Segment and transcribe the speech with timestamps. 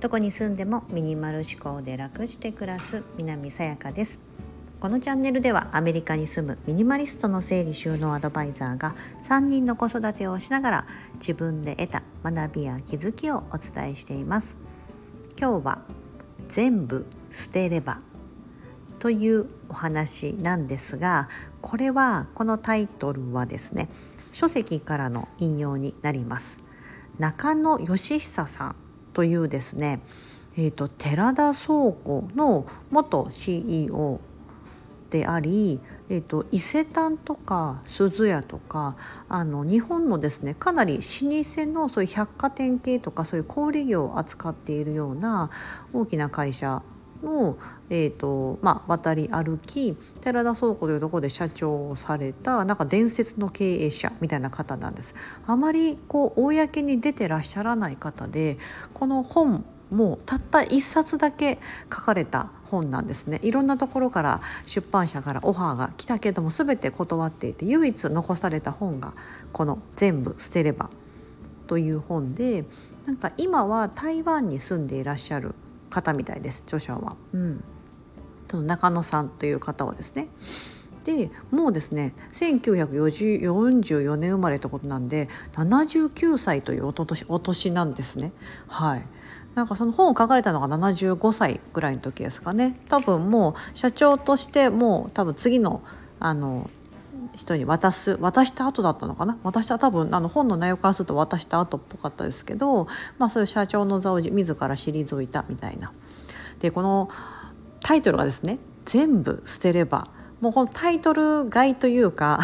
[0.00, 4.18] どこに住んでもミニマル思考で楽して暮らす南さやかです。
[4.80, 10.86] このチャンネルではアメリカに住むミニマリストの整理収納アドバイザーが3人の子育てをしながら
[11.16, 14.56] 自分で得た学びや気づきをお伝えしています。
[15.38, 15.82] 今日は
[16.48, 18.00] 全部捨てれば
[18.98, 21.28] というお話なんですが
[21.62, 23.88] これはこのタイトルはですね
[24.32, 26.58] 書籍からの引用になります。
[27.18, 28.76] 中野義久さん
[29.12, 30.00] というですね、
[30.56, 34.20] えーと、寺田倉庫の元 CEO
[35.10, 38.96] であり、えーと、伊勢丹とか鈴屋とか
[39.28, 45.50] あの日本のですねかなり老舗のそういう百貨店系とかそういう小売業を扱っているような
[45.92, 46.82] 大きな会社
[47.22, 55.14] の、えーとまあ、渡り歩き寺田倉庫というところで社長をされたなんか伝説の経営者みたいな方なんです。
[55.46, 58.58] あまりこう公に出てらっしゃらない方で
[58.94, 61.58] この本もうたった一冊だけ
[61.92, 69.14] 書かれた本なんですねいろんなところから出版社からオファーが来たけども全て断っていて唯一残された本が
[69.52, 70.90] この「全部捨てれば」
[71.66, 72.64] という本で
[73.06, 75.54] なんか今は台湾に住んでいらっしゃる
[75.90, 77.16] 方みたいです著者は。
[77.32, 77.64] うん、
[78.50, 80.28] その中野さんという方はですね。
[81.04, 88.32] でもうですね1944年生まれってことなんで79歳というお年お年なんですね。
[88.66, 89.06] はい
[89.54, 95.82] なんかその本を書かれたのが75歳ぐらいの時ですかね多分もう社長としてもう多分次の
[96.20, 96.70] あの
[97.34, 99.38] 人に渡す渡した後だったのかな？
[99.42, 102.86] 渡した多分あの本の内容からすると渡した後っぽかったですけど、
[103.18, 105.92] まあ、そういう社長の座を自ら退いたみたいな。
[106.58, 107.08] でこの
[107.80, 110.08] タイトルがですね「全部捨てれば」
[110.40, 112.40] もうこのタイトル買いというか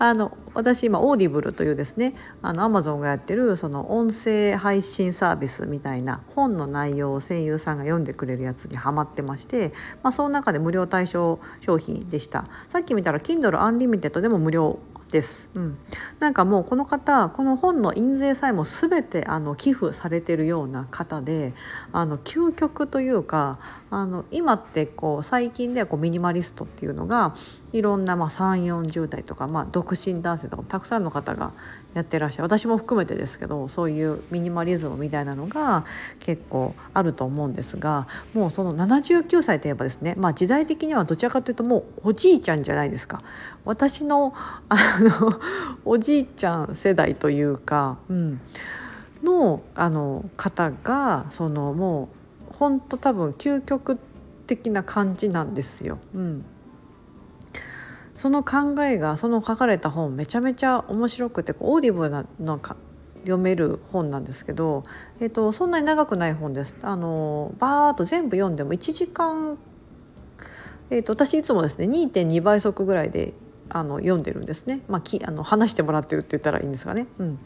[0.00, 12.46] あの私今 Audible というですねあのアマゾンがやってるその音声配信サービスみたいな本の内容を声優さんが読んでくれるやつにハマってまして、まあ、その中で無料対象商品でした。
[12.68, 14.78] さっき見たら Kindle Unlimited でも無料
[15.10, 15.78] です、うん、
[16.18, 21.52] なんかもうこの方この本の印税さえも全てあの寄付されてるような方で
[21.92, 23.58] あの究極というか
[23.90, 27.34] あの今ってこう最近ではこうミニマリストっていうのが
[27.72, 31.52] いろんなまあ3 4 0代とか、まあ、独身男性とかたくさんの方が
[31.94, 32.44] やってらっしゃる。
[32.44, 35.84] 私も含めてですけどそういうミニマリズムみたいなのが
[36.20, 43.22] 結構あると思うんですがもうその79歳といえばですね、まあ、時代的にはどちらかというともうおじいちゃんじゃないですか。
[43.64, 44.34] 私の
[45.04, 45.32] の
[45.84, 48.40] おじいちゃん世代というか、うん、
[49.22, 52.08] のあの方がそのも
[52.50, 53.98] う本当多分究極
[54.46, 55.98] 的な感じなんですよ。
[56.14, 56.44] うん
[58.20, 62.76] その考えがその書かれた本めちゃめちゃ面白くて Audible なのか
[63.20, 64.84] 読める本なんですけど、
[65.20, 66.76] えーと、そんなに長くない本です。
[66.82, 69.56] あのバーッと全部読んでも1時間、
[70.90, 73.32] えーと、私いつもですね2.2倍速ぐらいで
[73.70, 77.38] あの読んでるんですね、まあ、きあの話してもらってるって言ったらいいんですかね、うん、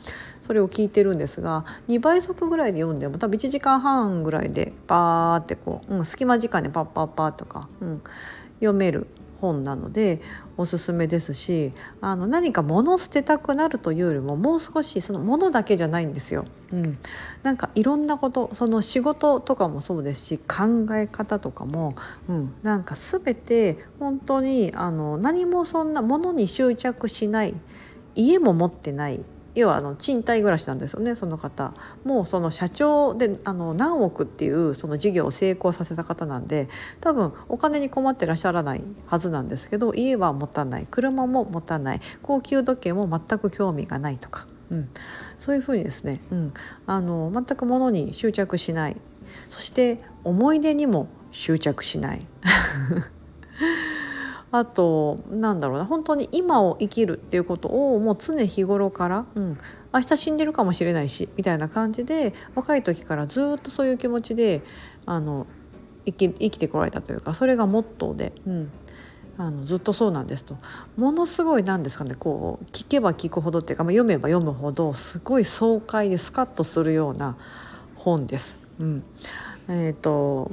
[0.46, 8.02] それを聞いてるんですが2倍速ぐらいで読んでも多分1時間半ぐらいでバーってこう、うん、隙間時間でパッパッパッとか、うん、
[8.60, 9.06] 読める
[9.40, 10.20] 本なので
[10.56, 16.44] おすすめですしあの何か物捨てたくなるというよりももう少しその物だけじゃないんですよ。
[16.72, 16.98] うん、
[17.42, 21.94] なんかいろんなことその仕事とかもそうですし考え方とかも、
[22.28, 27.54] うん、なんか全て本当にあの何もそんなものに執着しない
[28.14, 29.20] 家も持ってない
[29.54, 31.72] 要はあの賃貸暮らしなんですよねその方。
[32.04, 36.68] もうその社長であの何億っていうその事業を成功させた方なんで
[37.00, 40.86] 多分お金に困ってらっしゃらないはずなんですけど家は持たない。
[40.90, 42.00] 車も持たない。
[42.22, 44.88] 高級時計も全く興味がないとか、うん、
[45.38, 46.54] そういうふうにですね、うん、
[46.86, 48.96] あの全く物に執着しない。
[49.50, 52.26] そして思い出にも執着しない。
[54.56, 59.58] あとなんだろうな本当に今を生きるっていうことをもう常日頃から、うん、
[59.92, 64.62] 明日死んでるかもしれないしみたいな感じで若い時からずっとそういう気持ちで
[65.06, 65.48] あの
[66.06, 68.70] 生き生きてこられたというかそれがモットーで、うん、
[69.38, 70.56] あのずっとそうなんですと
[70.96, 77.36] ものすごいなんですかねこう聞けば聞くほどっていうか、まあ、読めば読むほどすごい爽快でスカッとするような
[77.96, 78.60] 本です。
[78.78, 79.02] うん、
[79.66, 80.52] えーと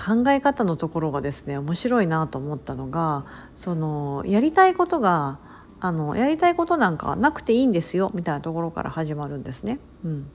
[0.00, 3.26] 考え方のところがですね面白いなと思ったのが
[3.58, 5.38] そのやりたいことが
[5.78, 9.78] あのやりたいことなんかなくていいんですよみたいなところから始まるんですね。
[10.04, 10.30] うん、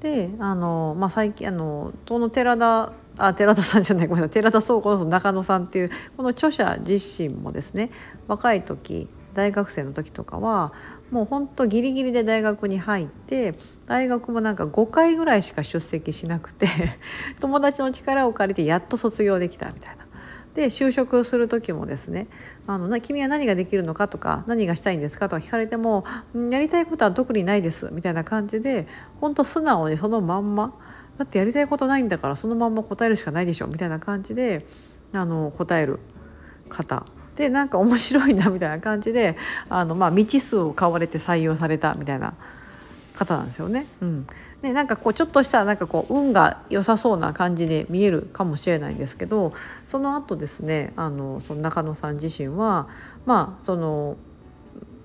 [0.00, 7.90] であの、まあ、最近あのこの寺田あ寺田さんじゃないごめんなさい寺田倉庫の中野さんっていうこの著者自身もですね
[8.28, 10.72] 若い時大学生の時とかは
[11.10, 13.54] もうほんとギリギリで大学に入って
[13.86, 16.66] 大学もなんか5回ぐらいしか出席しなくて
[17.40, 20.04] 友達の力を借りてやっと卒業できたみたいな。
[20.54, 22.28] で就職する時もですね
[22.68, 26.04] あの「君は何ができるのか?」とか「何がしたいんですか?」とか聞かれても
[26.50, 28.86] 「やりたいことは特にないです」みたいな感じで
[29.20, 30.72] 本当素直にそのまんま
[31.18, 34.64] だってやりたいことないんだからそのまんま答えるしかないでしょみたいな感じで
[35.12, 35.98] あの答える
[36.68, 37.04] 方
[37.36, 39.36] でなんか面白いなみたいな感じで
[39.68, 42.34] あの、まあ、未知数を買われて採用されたみたいな
[43.14, 43.86] 方なんですよね。
[44.00, 44.26] うん、
[44.62, 49.52] でなんかこうちょっとしたなんかこう運が良さそうな感じで見えるかもしれないんですけど
[49.86, 52.88] その後ですねあのその中野さん自身は
[53.26, 54.16] まあその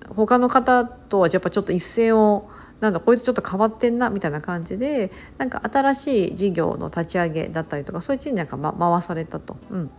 [0.08, 2.50] 他の方とはやっぱちょっと一線を
[2.80, 9.56] なんだこいつちょっと変わってんなみたいな感じでなんか新しい事業の立ち上げだったりとかそういう地になんか、ま、回されたと。
[9.70, 9.90] うん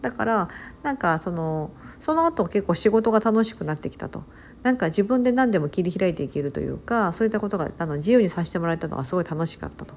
[0.00, 0.48] だから
[0.82, 4.22] なんかそのその後結構仕事が楽しくなってきたと
[4.62, 9.94] なんか自分で何でも切り開いていけるというかそういったことがあの自由にさせてもらえたのがすごい楽しかったと。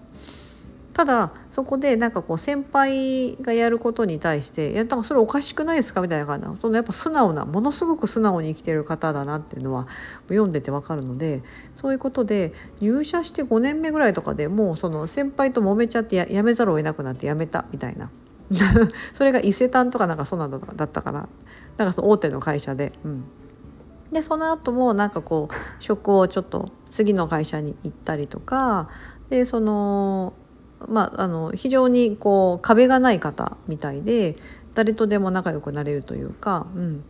[0.94, 9.88] ただそこでなんかこう先輩がやることに対して「いやだかそれおかしくないですか?」みたいな感じそのやっぱ素直なものすごく素直に生きてる方だなっていうのは
[10.27, 11.44] 読んでてわかるので
[11.75, 18.09] そういうことで入社して5年目ぐらいとかでもうその先輩と揉めちゃってややめざるを得なくなってやめたみたいな
[19.13, 21.27] それが伊勢丹とかなんかそうなんだったかな。
[21.77, 22.92] なんかその大手の会社で。
[23.03, 23.24] うん。
[24.12, 28.89] でその後もなんかこう職をちょっと次の会社に行ったりとか。
[29.30, 30.33] でその
[30.88, 34.36] まああの非常にこう壁がない方みたいで。
[34.73, 37.03] 誰とでも仲良くなれるというか、うん、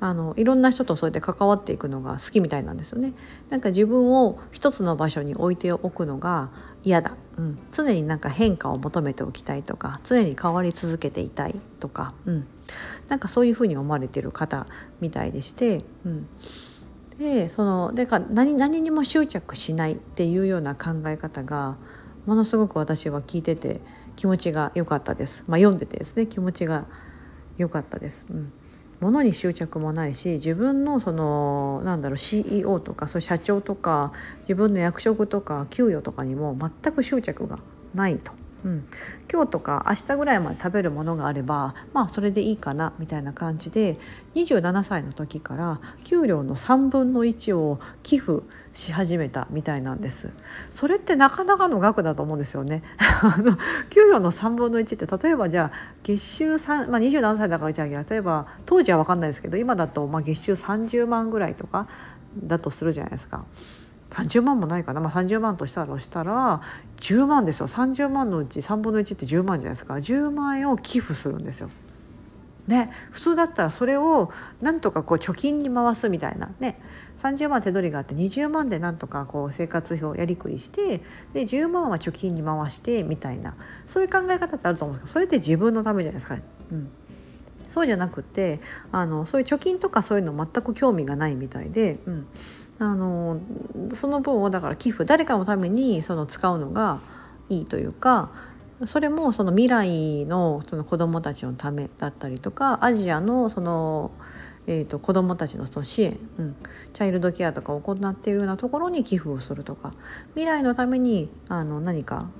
[0.00, 3.12] あのいろんな人とそうやって関わっていくのが好きみたいなんですよね。
[3.50, 6.50] なんか自分を一つの場所に置いておくのが
[6.82, 12.46] 嫌だ、うん、常になんか変化を求めておきたいとか常に変わり続けていたいとか、うん、
[13.08, 14.66] なんかそういうふうに思われてる方
[15.00, 15.84] みたいでして。
[16.04, 16.28] うん
[17.18, 21.76] でそのでか何何にも執着しないっていうような考え方が
[22.26, 23.80] ものすごく私は聞いてて
[24.16, 25.44] 気持ちが良かったです。
[25.46, 26.86] まあ、読んでてですね気持ちが
[27.58, 28.26] 良かったです。
[28.30, 28.52] うん
[29.02, 34.12] 物に執着もないし自分のそのなんだろう CEO とかそういう社長とか
[34.42, 37.58] 自分の役職とか給与とかにも全く執着が
[37.94, 38.32] ないと
[38.64, 38.86] うん、
[39.30, 43.98] 今日とか明日ぐらいまで食べるものがあればまあそれでいいかなみたいな感じで
[44.34, 48.42] 27歳の時から給料の3分の1を寄付
[48.72, 50.30] し始めたみたいなんです。
[50.70, 52.82] それってなかなかの額だと思うんですよね。
[53.90, 61.86] 給料の3分の1って例えばじゃあ月収3、まあ、27歳だからじゃあ例えば当時は分かんないですけど今だとまあ月収30万ぐらいとか
[62.36, 63.44] だとするじゃないですか。
[64.12, 66.60] 30万もないかな、まあ、30万としたらしたら
[66.98, 67.66] 10万ですよ。
[67.66, 69.94] 30万のうち3分の1って10万じゃないですか。
[69.94, 71.70] 10万円を寄付するんですよ。
[72.66, 74.30] ね、普通だったらそれを
[74.60, 76.50] なんとかこう貯金に回すみたいな。
[76.60, 76.80] ね。
[77.20, 80.98] 30万手取りがあって20万でなんとかこう生活費をやりくりして
[81.32, 83.54] で10万は貯金に回してみたいな。
[83.86, 86.38] そういう考え方ってあると思うんですけどそれって自分のためじゃないですか。
[86.70, 86.90] うん。
[87.68, 88.60] そうじゃなくて
[88.92, 92.26] あのそういう貯金とかそういうの全く興味がないみたいで、うん、
[92.82, 93.40] あの
[93.92, 96.98] その分をだから寄付誰かのためにその使うのが
[97.48, 98.32] いいというか
[98.86, 104.10] それもその未来のその子どもたちのためだったりとかアジアのその、
[104.66, 106.56] えーと、子どもたちのその支援、うん、
[106.92, 109.92] チャイルドケアとかを行っているようなところに寄付をするとか
[110.30, 112.30] 未来のためにあの何か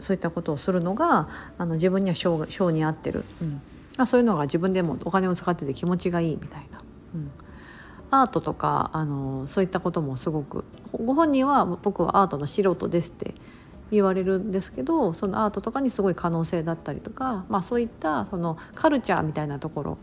[0.00, 3.24] そういったことをするのがあの自分には性に合ってる、
[3.98, 6.80] うん、そういうのが自分でもお金を使ってて気持ちがいいみたいな。
[7.14, 7.30] うん。
[8.14, 13.34] アートとかあのそういったこともすごくご本人は僕はアートの素人ですって
[13.90, 19.98] 言われるんですけどそのアートとかにすごい可能性だったりとか、まあ、そういったそのカルチャーみたいなところ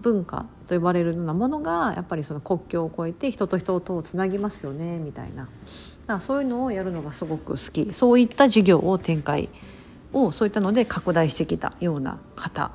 [0.00, 5.48] 文化と呼ばれるようなものがやっぱりその国境を越えて人と人とをつなぎますよねみたいな。
[6.06, 7.92] だそういうのをやるのがすごく好き。
[7.92, 9.48] そういった事業を展開
[10.12, 12.72] をそういったので拡大してきたような方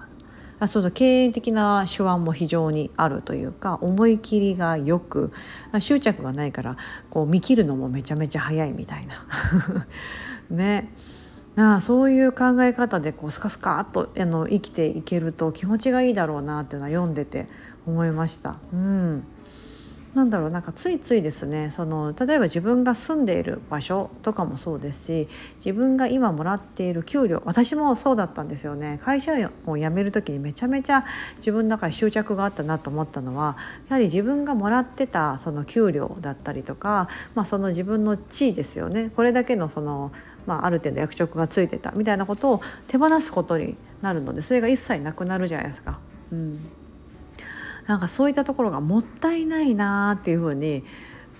[0.59, 5.31] あそう経営的な手腕も非常にあるというか思い切りがよく
[5.79, 6.77] 執着がないから
[7.09, 9.25] こう見切るのもめちゃめちゃ早いみたいな。
[10.49, 10.91] ね。
[11.59, 17.47] あそういう考え方でこうスカスカっとあの生きていけると気持ちがいいだろうなっていうのは読んでて
[17.87, 18.59] 思いました。
[18.71, 19.23] うん。
[20.17, 28.99] なんだろうなんかついついですねその例えば自分が住んでいる場所とかもそうですし自分が今もらっている給料私もそうだったんですよね。
[29.03, 29.33] 会社
[29.67, 31.05] を辞める時にめちゃめちゃ
[31.37, 33.57] 自分の中に執着があったなと思ったのは
[33.89, 39.11] やはり自分がもらってたその給料だったりとか、まあ、その自分の地位ですよね。
[39.15, 40.11] これだけのその
[40.47, 45.99] まあ、ある程度役職がついてたみたいなことを手放すことになるのでそれが一切なくなるじゃないですか。
[46.31, 46.59] うん。
[47.87, 50.83] なんかそういったところがもったいないなっていうふうに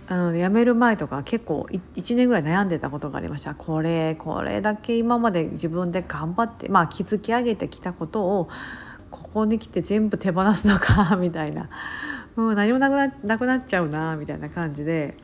[0.07, 3.53] あの辞める前とか結構1年ぐらい悩んでたことがありました。
[3.53, 8.49] これこれだけ今まで自分で頑張ってまあ築き上げてきたことを
[9.11, 11.69] ここに来て全部手放すのかみたいな。
[12.37, 15.17] も、 う、何もなくななくなっちゃうなみたいな感じで、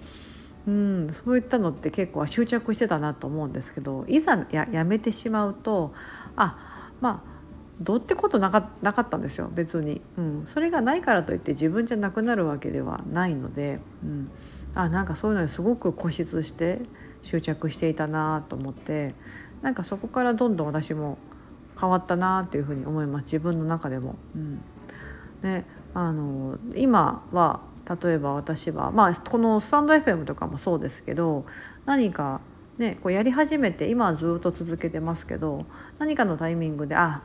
[0.68, 5.94] うん、そういったのって結構執着してたなと思うんですけどいざややめてしまうと
[6.36, 7.33] あまあ
[7.82, 9.50] どうってことなかなかったんですよ。
[9.54, 14.32] 別に、うん、それがないからといって自分じゃなくなるわけではないので、うん、
[14.76, 16.82] あなんかそういうのにすごく固執して
[17.24, 19.16] 執着していたなと思って。
[19.64, 21.18] なんかそこからどんどん私も
[21.80, 23.24] 変わったなっていうふうに思います。
[23.24, 24.16] 自分の中でも。
[24.36, 24.62] うん。
[25.42, 27.62] ね、あの今は
[28.02, 31.46] 例えば私は、まあ、このスタンド FM とかもそうですけど
[31.86, 32.40] 何か、
[32.78, 35.66] ね、こうやり始めて今はずっと続けてますけど
[36.00, 37.24] 何かのタイミングであ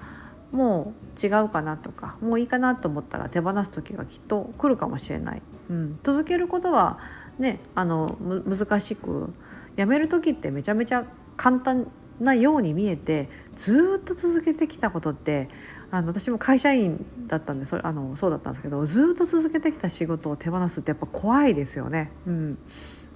[0.52, 5.42] もう違うかなとかもういいかなと思ったら手放す時がきっと来るかもしれない。
[5.68, 6.98] うん、続けることは
[7.38, 9.32] ねあの難しく
[9.76, 11.04] やめる時ってめちゃめちゃ
[11.36, 11.88] 簡単
[12.20, 15.48] なように見えてずっと続けてきたことって
[15.90, 22.10] あの私も会社員だったんでそれあのそうだったんですけどずっと続けてきた仕事を手放すってやっぱ怖いですよね。
[22.26, 22.58] うん、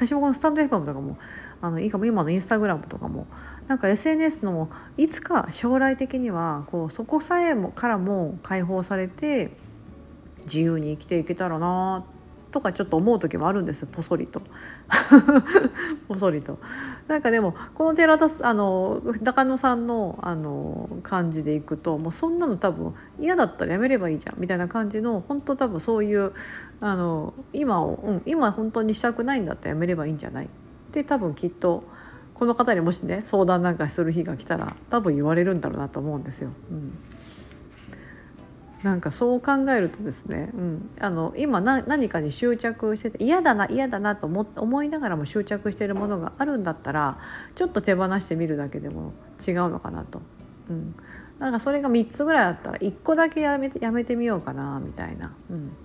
[0.06, 1.16] 私もこのスタンド FM とかも
[1.60, 3.28] あのいいかも今のインスタグラムとかも
[3.68, 9.52] なんか SNS のいつか将来的にはこうそこさえもからも解放されて
[10.44, 12.04] 自由に生きていけたらな
[12.52, 14.42] とかちょっと思う時もあるんですポソリと。
[16.06, 16.58] ポソリと。
[17.08, 26.32] なんかでもこの寺田あの中野さんのあの感じでいくともうそんなの多分嫌だったらやめればいいじゃんみたいな感じの本当多分そういう
[26.80, 30.46] あの今を、うん、今本当にしたくないんだったらやめればいいんじゃない？
[30.46, 30.48] っ
[30.92, 31.84] て多分きっと
[32.34, 36.50] この方にもしね相談なんかする日が来たら多分言われるんだろうなと思うんですよ。
[36.70, 36.92] うん。
[38.82, 47.18] なんかそう考えるとですね、うん、あの今何かに執着してて嫌だな嫌だなと思思いながらも執着しているものがあるんだったら
[47.54, 49.12] ちょっと手放してみるだけでも
[49.46, 50.20] 違うのかなと。
[50.68, 50.94] うん、
[51.38, 55.32] なんかそれが3つぐらいあったら1個だけやめてやめてみようかなみたいな。
[55.50, 55.76] うん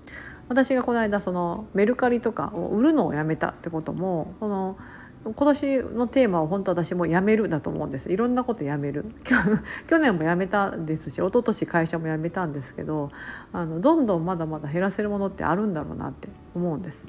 [0.50, 4.78] 私がこの間そのメルカリとかを売るのをやめたってこともこの
[5.24, 8.12] 今年のテーマは本当私もやめるだと思うんです。
[8.12, 9.06] いろんなことやめる。
[9.88, 13.10] 去年もやめたですし一昨年会社も辞めたんですけど
[13.52, 17.08] あのどんどんまだまだ減らせるものってあるんだろうなって思うんです。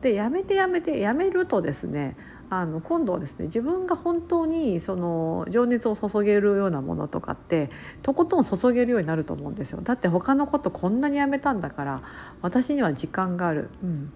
[0.00, 2.16] でやめてやめてやめるとですね
[2.48, 7.70] あの今度はですね自分が本当にその情熱を注げるようなものとかって
[8.02, 9.80] とことん注げるようになると思うんですよ。
[9.82, 12.02] だって他のことこんなにやめたんだから
[12.42, 14.12] 私には時間がある、うん、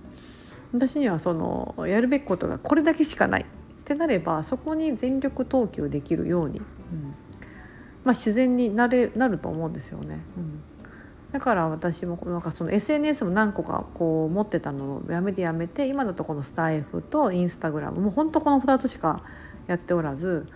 [0.72, 3.42] 私にはそのやるべきことがこれだけしかない。
[3.42, 6.64] ってなればそこに全力投球できるように、うん。
[8.04, 10.20] まあ、自然になれなると思うんですよね。
[10.36, 10.62] うん。
[11.32, 19.22] だから私もなんかその SNS も何個かこう持ってたのをやめてやめて今だとこのスタイフとインスタグラムもうほんとこの2つしか
[19.68, 20.46] やっておらず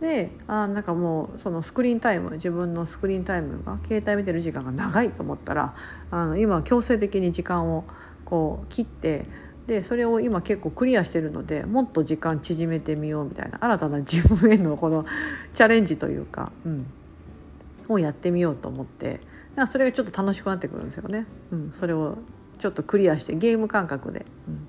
[0.00, 5.74] であなんかもうそのスクリーンタイム自分のスクリーンタイムが携帯見てる時間が長いと思ったら
[6.10, 7.84] あの今強制的に時間を
[8.26, 9.24] こう切って
[9.68, 15.04] でそれを今結構クリアしてるのでもっと時間縮めてみようみたいな新たな自分へのこの
[15.52, 16.86] チャレンジというか、うん、
[17.90, 19.20] をやってみようと思って
[19.54, 21.26] だそれがちょっと楽しくなってくるんですよね。
[21.50, 22.16] うん、それを
[22.56, 24.24] ちょっとクリアしてゲーム感覚で。
[24.48, 24.66] うん。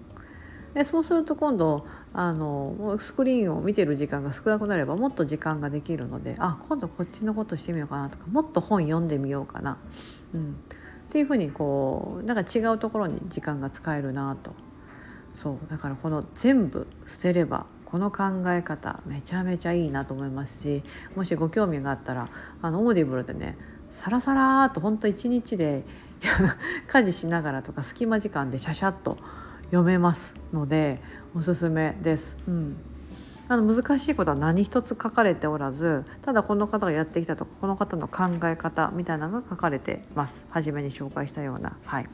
[0.74, 9.80] でそうすると今度あのスクリーンを見てる時間が少なくなればもっと時間ができるのであ今度こっちのことしてみようかなとかもっと本読んでみようかな、
[10.36, 14.54] うん、っていうふうにこうなんか違うところに時間が使えるなと
[15.40, 20.84] そうだからこの全部捨てればこの考え方めちゃめちゃいいなと思いますし
[21.16, 22.28] もしご興味があったら
[22.62, 23.58] あの Audible でね
[23.90, 25.86] サラサラーとほんと一日で
[26.88, 29.16] 家事しながらとか隙間時間でシャシャッと
[29.68, 31.02] 読めますので
[31.34, 32.36] おすすめです。
[32.46, 32.76] うん。
[33.48, 40.46] あの難しいことは何一つ書かれておらずただこの方がやってきたとかこの方の考え方みたいなのが書かれてます。
[40.50, 41.78] 初めに紹介したような。
[41.86, 42.10] はい。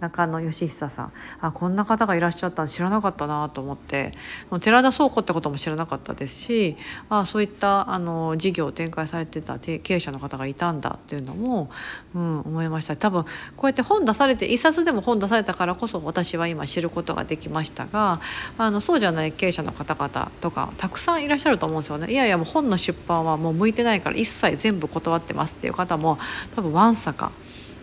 [0.00, 1.12] 中野義久さん。
[1.40, 2.62] あこんな方がいらっしゃった。
[2.62, 4.12] の知らなかったなと思って。
[4.60, 6.76] 寺田倉庫ってことも知らなかったですし
[7.08, 11.70] あそういったあの事業を展開されてた経営者の方がいたんだっていうのも、
[12.14, 12.96] うん、思いました。
[12.96, 13.24] 多分
[13.56, 18.20] こうやって本出されて一冊でも本出されたからこそ私は今知ることができましたが
[18.58, 22.12] あのそうじゃない経営者の方々とかたくさんいらっしゃると思うんですよね。
[22.12, 26.18] いやいやもう本の出版はもう向いてないから一切全部断ってますっていう方も
[26.56, 27.32] 多分わんさか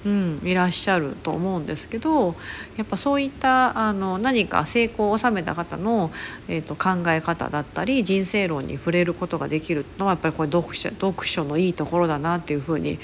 [0.07, 2.35] うん、いらっしゃると思うんですけど
[2.77, 6.11] やっぱそういったあの何か成功を収めた方の、
[6.47, 12.99] えーと、考え方だったり人生論に触れることができるのはやっぱりこれ読書読書のいいところだなっていうふうに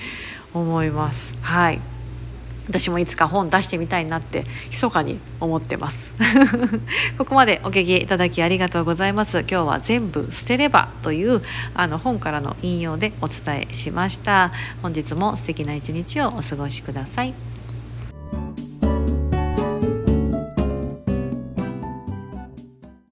[0.54, 1.36] 思います。
[1.42, 1.93] はい
[2.68, 6.12] 私もいつか本出してみたいなって密かに思ってます。
[7.18, 9.40] ここまでお聞きいただきありがとうございます。
[9.40, 11.42] 今日は全部捨てればという
[11.74, 14.52] あの本からの引用でお伝えしました。
[14.82, 17.34] 本日も素敵な一日をお過ごしください。